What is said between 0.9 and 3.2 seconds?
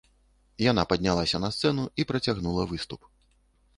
паднялася на сцэну і працягнула выступ.